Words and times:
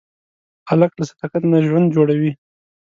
هلک 0.69 0.91
له 0.99 1.05
صداقت 1.11 1.43
نه 1.51 1.57
ژوند 1.67 1.87
جوړوي. 1.95 2.31